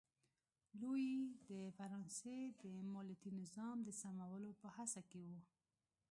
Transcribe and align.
لويي 0.79 1.15
د 1.49 1.51
فرانسې 1.77 2.37
د 2.61 2.63
مالیاتي 2.93 3.31
نظام 3.41 3.77
د 3.83 3.89
سمولو 4.01 4.51
په 4.61 4.67
هڅه 4.77 5.01
کې 5.09 5.21
و. 5.29 5.31